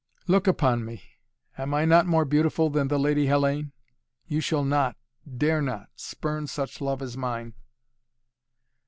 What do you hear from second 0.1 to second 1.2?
"Look upon me!